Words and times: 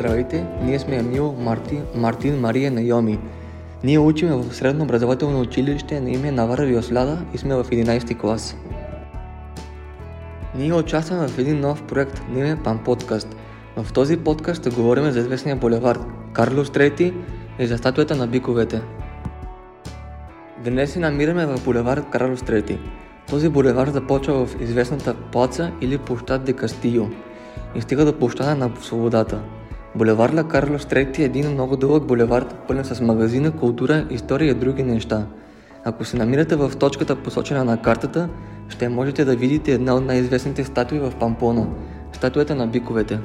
Здравейте, 0.00 0.46
ние 0.62 0.78
сме 0.78 0.96
Емил, 0.96 1.32
Марти, 1.38 1.80
Мартин, 1.94 2.40
Мария, 2.40 2.70
Найоми. 2.70 3.18
Ние 3.84 3.98
учим 3.98 4.28
в 4.28 4.54
средно 4.54 4.84
образователно 4.84 5.40
училище 5.40 6.00
на 6.00 6.10
име 6.10 6.30
Навара 6.30 6.66
Виосляда 6.66 7.18
и 7.34 7.38
сме 7.38 7.54
в 7.54 7.64
11 7.64 8.18
клас. 8.18 8.56
Ние 10.54 10.72
участваме 10.72 11.28
в 11.28 11.38
един 11.38 11.60
нов 11.60 11.82
проект 11.82 12.22
на 12.30 12.38
име 12.38 12.62
Пан 12.64 12.78
Подкаст. 12.84 13.36
В 13.76 13.92
този 13.92 14.16
подкаст 14.16 14.60
ще 14.60 14.70
говорим 14.70 15.10
за 15.10 15.20
известния 15.20 15.56
булевард 15.56 16.00
Карлос 16.32 16.70
Трети 16.70 17.14
и 17.58 17.66
за 17.66 17.78
статуята 17.78 18.16
на 18.16 18.26
биковете. 18.26 18.82
Днес 20.64 20.92
се 20.92 20.98
намираме 20.98 21.46
в 21.46 21.64
булевард 21.64 22.10
Карлос 22.10 22.42
Трети. 22.42 22.78
Този 23.30 23.48
булевард 23.48 23.92
започва 23.92 24.46
в 24.46 24.60
известната 24.60 25.14
плаца 25.14 25.72
или 25.80 25.98
площад 25.98 26.44
де 26.44 26.52
Кастио 26.52 27.06
и 27.74 27.80
стига 27.80 28.04
до 28.04 28.18
площада 28.18 28.54
на 28.54 28.70
свободата. 28.80 29.40
Булевард 29.94 30.34
Ла 30.34 30.44
Карлос 30.44 30.84
III 30.84 31.18
е 31.18 31.22
един 31.22 31.52
много 31.52 31.76
дълъг 31.76 32.06
булевард, 32.06 32.54
пълен 32.68 32.84
с 32.84 33.00
магазина, 33.00 33.50
култура, 33.50 34.06
история 34.10 34.50
и 34.50 34.54
други 34.54 34.82
неща. 34.82 35.26
Ако 35.84 36.04
се 36.04 36.16
намирате 36.16 36.56
в 36.56 36.72
точката 36.78 37.16
посочена 37.16 37.64
на 37.64 37.82
картата, 37.82 38.28
ще 38.68 38.88
можете 38.88 39.24
да 39.24 39.36
видите 39.36 39.72
една 39.72 39.94
от 39.94 40.06
най-известните 40.06 40.64
статуи 40.64 40.98
в 40.98 41.12
Пампона– 41.20 41.66
статуята 42.12 42.54
на 42.54 42.66
биковете. 42.66 43.18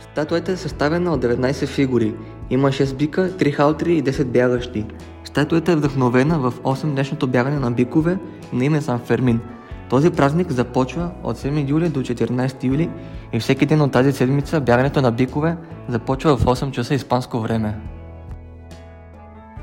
Статуята 0.00 0.52
е 0.52 0.56
съставена 0.56 1.12
от 1.12 1.24
19 1.24 1.66
фигури. 1.66 2.14
Има 2.50 2.68
6 2.68 2.94
бика, 2.94 3.30
3 3.30 3.52
халтри 3.52 3.96
и 3.96 4.04
10 4.04 4.24
бягащи. 4.24 4.86
Статуята 5.24 5.72
е 5.72 5.76
вдъхновена 5.76 6.38
в 6.38 6.54
8 6.62 6.86
днешното 6.86 7.26
бягане 7.26 7.58
на 7.58 7.70
бикове 7.70 8.18
на 8.52 8.64
име 8.64 8.80
Сан 8.80 8.98
Фермин. 8.98 9.40
Този 9.90 10.10
празник 10.10 10.50
започва 10.50 11.10
от 11.22 11.36
7 11.36 11.68
юли 11.70 11.88
до 11.88 12.00
14 12.00 12.64
юли 12.64 12.90
и 13.32 13.40
всеки 13.40 13.66
ден 13.66 13.80
от 13.80 13.92
тази 13.92 14.12
седмица 14.12 14.60
бягането 14.60 15.02
на 15.02 15.12
бикове 15.12 15.56
започва 15.88 16.36
в 16.36 16.44
8 16.44 16.70
часа 16.70 16.94
испанско 16.94 17.40
време. 17.40 17.78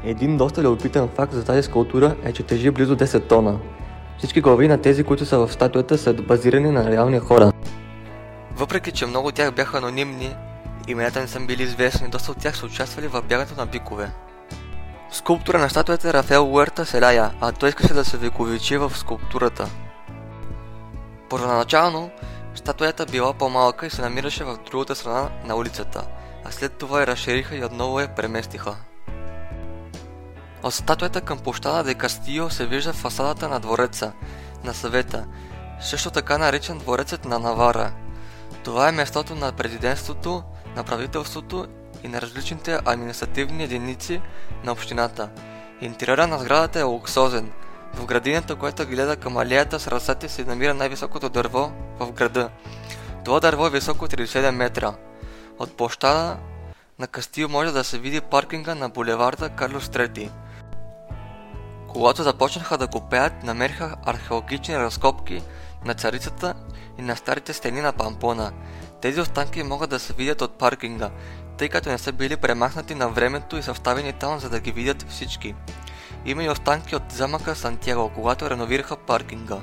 Един 0.04 0.38
доста 0.38 0.64
любопитен 0.64 1.08
факт 1.16 1.34
за 1.34 1.46
тази 1.46 1.64
скулптура 1.64 2.16
е, 2.24 2.34
че 2.34 2.44
тежи 2.44 2.72
близо 2.72 2.98
10 2.98 3.28
тона. 3.28 3.60
Всички 4.18 4.42
глави 4.42 4.68
на 4.68 4.78
тези, 4.78 5.04
които 5.04 5.26
са 5.26 5.40
в 5.40 5.54
статуята, 5.54 5.98
са 5.98 6.14
базирани 6.14 6.72
на 6.72 6.92
реални 6.92 7.20
хора. 7.20 7.52
Въпреки, 8.56 8.92
че 8.92 9.06
много 9.06 9.28
от 9.28 9.36
тях 9.36 9.56
бяха 9.56 9.78
анонимни, 9.78 10.36
имената 10.88 11.20
не 11.20 11.28
са 11.28 11.40
били 11.40 11.64
известни, 11.64 12.10
доста 12.10 12.32
от 12.32 12.38
тях 12.38 12.58
са 12.58 12.66
участвали 12.66 13.08
в 13.08 13.22
бягането 13.30 13.54
на 13.58 13.66
бикове. 13.66 14.12
Скулптура 15.12 15.60
на 15.60 15.70
статуята 15.70 16.10
е 16.10 16.14
Рафаел 16.14 16.54
Уерта 16.54 16.86
Селая, 16.86 17.32
а 17.42 17.52
той 17.52 17.70
искаше 17.70 17.94
да 17.94 18.06
се 18.06 18.18
вековечи 18.18 18.78
в 18.78 18.92
скулптурата. 18.96 19.70
Първоначално, 21.30 22.10
статуята 22.56 23.06
била 23.06 23.34
по-малка 23.34 23.86
и 23.86 23.90
се 23.90 24.02
намираше 24.02 24.44
в 24.44 24.58
другата 24.66 24.96
страна 24.96 25.30
на 25.46 25.56
улицата, 25.56 26.08
а 26.46 26.52
след 26.52 26.74
това 26.74 27.00
я 27.00 27.08
разшириха 27.08 27.56
и 27.56 27.66
отново 27.66 28.00
я 28.00 28.16
преместиха. 28.16 28.76
От 30.64 30.74
статуята 30.74 31.22
към 31.22 31.40
площада 31.40 31.84
Де 31.84 31.94
Кастио 31.94 32.50
се 32.50 32.66
вижда 32.66 32.94
фасадата 32.94 33.50
на 33.50 33.60
двореца, 33.60 34.14
на 34.64 34.74
съвета, 34.74 35.26
също 35.82 36.12
така 36.12 36.38
наречен 36.38 36.78
дворецът 36.78 37.26
на 37.26 37.40
Навара. 37.40 37.92
Това 38.64 38.90
е 38.90 38.92
местото 38.92 39.36
на 39.36 39.52
президентството, 39.52 40.44
на 40.76 40.84
правителството 40.84 41.68
и 42.04 42.08
на 42.08 42.22
различните 42.22 42.80
административни 42.86 43.64
единици 43.64 44.22
на 44.64 44.72
общината. 44.72 45.30
Интериора 45.82 46.28
на 46.28 46.40
сградата 46.40 46.80
е 46.80 46.84
луксозен. 46.84 47.52
В 47.94 48.06
градината, 48.06 48.56
която 48.56 48.88
гледа 48.88 49.16
към 49.16 49.38
алеята 49.38 49.80
с 49.80 49.88
ръцете, 49.88 50.30
се 50.30 50.44
намира 50.44 50.74
най-високото 50.74 51.30
дърво 51.30 51.72
в 52.00 52.12
града. 52.12 52.50
Това 53.26 53.40
дърво 53.40 53.68
е 53.68 53.70
високо 53.70 54.08
37 54.08 54.52
метра. 54.52 54.94
От 55.60 55.78
площада 55.78 56.38
на 57.00 57.08
Кастил 57.08 57.50
може 57.50 57.72
да 57.72 57.84
се 57.84 58.00
види 58.00 58.22
паркинга 58.22 58.76
на 58.76 58.90
булеварда 58.90 59.50
Карлос 59.50 59.88
III. 59.88 60.30
Когато 61.88 62.24
започнаха 62.24 62.78
да 62.78 62.88
го 62.88 63.10
пеят, 63.10 63.44
намериха 63.44 63.96
археологични 64.06 64.78
разкопки 64.78 65.44
на 65.86 65.94
царицата 65.94 66.54
и 66.98 67.02
на 67.02 67.16
старите 67.16 67.54
стени 67.54 67.82
на 67.82 67.94
Пампона. 67.94 68.52
Тези 69.02 69.22
останки 69.22 69.64
могат 69.64 69.90
да 69.90 70.00
се 70.00 70.14
видят 70.14 70.42
от 70.42 70.58
паркинга, 70.58 71.10
тъй 71.58 71.70
като 71.70 71.90
не 71.90 71.98
са 71.98 72.12
били 72.12 72.38
премахнати 72.38 72.96
на 72.96 73.10
времето 73.10 73.58
и 73.58 73.64
са 73.64 73.74
вставени 73.74 74.14
там, 74.14 74.40
за 74.40 74.50
да 74.50 74.60
ги 74.60 74.72
видят 74.72 75.06
всички. 75.10 75.56
Има 76.28 76.44
и 76.44 76.50
останки 76.50 76.96
от 76.96 77.12
замъка 77.12 77.56
Сантьяго, 77.56 78.12
когато 78.16 78.50
реновираха 78.50 78.98
паркинга. 78.98 79.58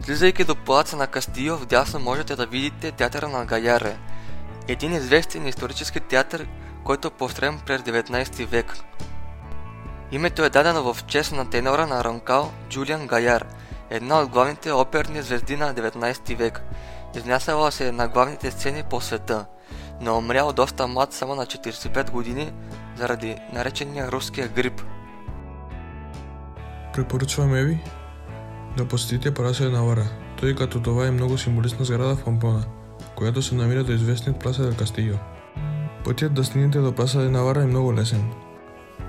Слизайки 0.00 0.44
до 0.44 0.56
плаца 0.56 0.96
на 0.96 1.06
Кастио, 1.06 1.56
вдясно 1.56 2.00
можете 2.00 2.36
да 2.36 2.46
видите 2.46 2.92
театъра 2.92 3.28
на 3.28 3.44
Гаяре, 3.44 3.96
един 4.68 4.94
известен 4.94 5.46
исторически 5.46 6.00
театър, 6.00 6.46
който 6.84 7.08
е 7.08 7.10
построен 7.10 7.60
през 7.66 7.80
19 7.82 8.46
век. 8.46 8.76
Името 10.12 10.44
е 10.44 10.50
дадено 10.50 10.94
в 10.94 11.06
чест 11.06 11.32
на 11.32 11.50
тенора 11.50 11.86
на 11.86 12.04
Ронкал 12.04 12.52
Джулиан 12.68 13.06
Гаяр, 13.06 13.46
една 13.90 14.20
от 14.20 14.28
главните 14.28 14.72
оперни 14.72 15.22
звезди 15.22 15.56
на 15.56 15.74
19 15.74 16.36
век. 16.36 16.62
Изнасяла 17.16 17.72
се 17.72 17.92
на 17.92 18.08
главните 18.08 18.50
сцени 18.50 18.82
по 18.90 19.00
света, 19.00 19.46
но 20.00 20.18
умрял 20.18 20.52
доста 20.52 20.86
млад 20.86 21.12
само 21.12 21.34
на 21.34 21.46
45 21.46 22.10
години 22.10 22.52
заради 22.96 23.36
наречения 23.52 24.12
руския 24.12 24.48
грип. 24.48 24.82
Препоръчваме 26.94 27.64
ви 27.64 27.78
да 28.76 28.88
посетите 28.88 29.34
Паласио 29.34 29.70
Навара, 29.70 30.06
тъй 30.40 30.54
като 30.54 30.82
това 30.82 31.06
е 31.06 31.10
много 31.10 31.38
символична 31.38 31.84
сграда 31.84 32.16
в 32.16 32.24
Пампона, 32.24 32.64
която 33.16 33.42
се 33.42 33.54
намира 33.54 33.84
до 33.84 33.92
известният 33.92 34.40
Пласа 34.40 34.76
Кастио. 34.78 35.14
Пътят 36.04 36.34
да 36.34 36.44
стигнете 36.44 36.78
до 36.78 36.92
Пласа 36.92 37.20
де 37.20 37.28
Навара 37.28 37.62
е 37.62 37.66
много 37.66 37.94
лесен. 37.94 38.30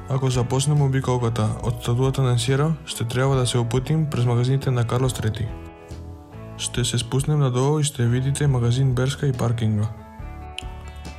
Ако 0.09 0.29
започнем 0.29 0.81
обиколката 0.81 1.49
от 1.63 1.81
статуата 1.81 2.21
на 2.21 2.39
Сиера, 2.39 2.73
ще 2.85 3.03
трябва 3.03 3.35
да 3.35 3.47
се 3.47 3.57
опътим 3.57 4.09
през 4.09 4.25
магазините 4.25 4.71
на 4.71 4.87
Карлос 4.87 5.13
III. 5.13 5.47
Ще 6.57 6.85
се 6.85 6.97
спуснем 6.97 7.39
надолу 7.39 7.79
и 7.79 7.83
ще 7.83 8.07
видите 8.07 8.47
магазин 8.47 8.93
Берска 8.93 9.27
и 9.27 9.33
паркинга. 9.33 9.87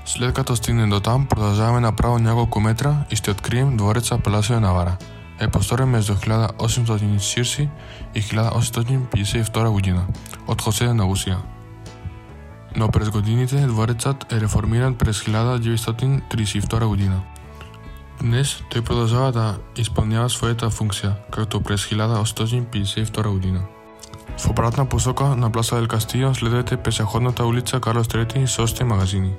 След 0.08 0.34
като 0.34 0.56
стигнем 0.56 0.90
до 0.90 1.00
там, 1.00 1.26
продължаваме 1.26 1.80
направо 1.80 2.18
няколко 2.18 2.60
метра 2.60 2.96
и 3.10 3.16
ще 3.16 3.30
открием 3.30 3.76
двореца 3.76 4.18
Паласио 4.18 4.60
Навара. 4.60 4.96
Е 5.40 5.48
построен 5.48 5.88
между 5.88 6.14
1840 6.14 7.68
и 8.14 8.22
1852 8.22 9.70
година 9.70 10.06
от 10.46 10.62
Хосе 10.62 10.94
на 10.94 11.04
Русия. 11.04 11.38
Но 12.76 12.88
през 12.88 13.10
годините 13.10 13.56
дворецът 13.56 14.32
е 14.32 14.40
реформиран 14.40 14.94
през 14.94 15.22
1932 15.22 16.86
година. 16.86 17.20
Днес 18.20 18.62
той 18.70 18.82
продължава 18.82 19.32
да 19.32 19.58
изпълнява 19.76 20.30
своята 20.30 20.70
функция, 20.70 21.14
както 21.32 21.60
през 21.60 21.86
1852 21.86 23.28
година. 23.28 23.60
В 24.38 24.50
обратна 24.50 24.86
посока 24.86 25.24
на 25.24 25.52
Пласа 25.52 25.76
Дел 25.76 25.88
Кастио 25.88 26.34
следвайте 26.34 26.76
пешеходната 26.76 27.44
улица 27.44 27.80
Карлос 27.80 28.06
III 28.06 28.46
с 28.46 28.58
още 28.58 28.84
магазини. 28.84 29.32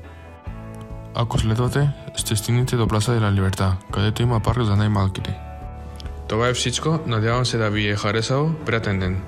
Ако 1.16 1.40
следвате, 1.40 1.90
ще 2.16 2.36
стигнете 2.36 2.76
до 2.76 2.88
Пласа 2.88 3.14
де 3.14 3.20
ла 3.20 3.32
Либерта, 3.32 3.78
където 3.94 4.22
има 4.22 4.40
парк 4.40 4.64
за 4.64 4.76
най-малките. 4.76 5.40
Това 6.28 6.48
е 6.48 6.54
всичко, 6.54 7.00
надявам 7.08 7.46
се 7.46 7.58
да 7.58 7.70
ви 7.70 7.88
е 7.88 7.96
харесало. 7.96 8.52
Приятен 8.66 9.00
ден! 9.00 9.22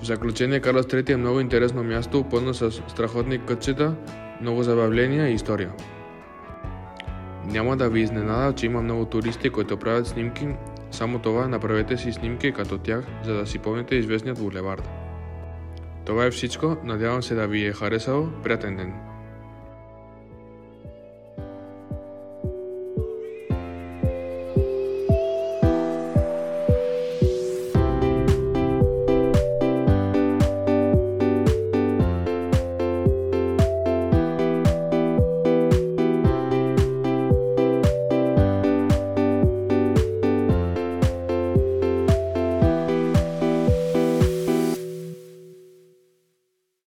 В 0.00 0.04
заключение, 0.04 0.60
Карлос 0.60 0.86
III 0.86 1.10
е 1.10 1.16
много 1.16 1.40
интересно 1.40 1.84
място, 1.84 2.24
пълно 2.30 2.54
с 2.54 2.70
страхотни 2.70 3.46
кътчета, 3.46 3.94
много 4.40 4.62
забавления 4.62 5.28
и 5.28 5.34
история. 5.34 5.70
Няма 7.44 7.76
да 7.76 7.90
ви 7.90 8.00
изненада, 8.00 8.54
че 8.54 8.66
има 8.66 8.82
много 8.82 9.04
туристи, 9.04 9.50
които 9.50 9.76
правят 9.76 10.06
снимки, 10.06 10.48
само 10.90 11.18
това 11.18 11.48
направете 11.48 11.96
си 11.96 12.12
снимки 12.12 12.52
като 12.52 12.78
тях, 12.78 13.04
за 13.24 13.34
да 13.34 13.46
си 13.46 13.58
помните 13.58 13.94
известният 13.94 14.38
булевард. 14.38 14.88
Това 16.04 16.24
е 16.24 16.30
всичко, 16.30 16.76
надявам 16.84 17.22
се 17.22 17.34
да 17.34 17.46
ви 17.46 17.66
е 17.66 17.72
харесало. 17.72 18.28
Приятен 18.42 18.76
ден! 18.76 19.11